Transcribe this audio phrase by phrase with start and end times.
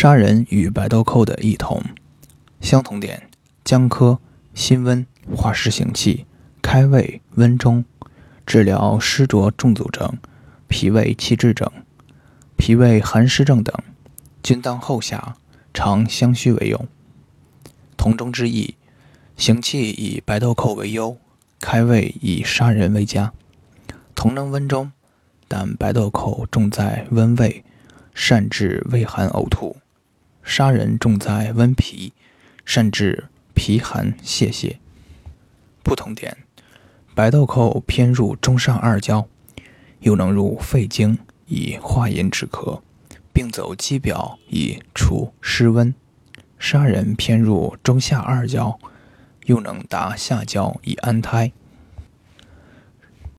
[0.00, 1.82] 砂仁与白豆蔻的异同，
[2.58, 3.28] 相同点：
[3.62, 4.18] 姜科，
[4.54, 6.24] 辛温，化湿行气，
[6.62, 7.84] 开胃温中，
[8.46, 10.16] 治疗湿浊重阻症、
[10.68, 11.70] 脾胃气滞症、
[12.56, 13.76] 脾胃寒湿症等，
[14.42, 15.36] 均当后下，
[15.74, 16.88] 常相须为用。
[17.98, 18.76] 同中之异，
[19.36, 21.18] 行气以白豆蔻为优，
[21.60, 23.34] 开胃以砂仁为佳。
[24.14, 24.92] 同能温中，
[25.46, 27.62] 但白豆蔻重在温胃。
[28.12, 29.76] 善治胃寒呕吐，
[30.42, 32.12] 砂仁重在温脾，
[32.64, 34.76] 善治脾寒泄泻。
[35.82, 36.36] 不同点：
[37.14, 39.26] 白豆蔻偏入中上二焦，
[40.00, 42.80] 又能入肺经以化饮止咳，
[43.32, 45.92] 并走肌表以除湿温；
[46.58, 48.78] 砂仁偏入中下二焦，
[49.46, 51.52] 又能达下焦以安胎。